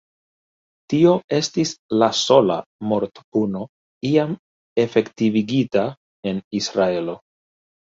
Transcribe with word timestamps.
Tio 0.93 1.11
estis 1.39 1.73
la 2.03 2.07
sola 2.21 2.57
mortpuno 2.93 3.63
iam 4.13 4.35
efektivigita 4.87 5.87
en 6.33 6.43
Israelo. 6.65 7.19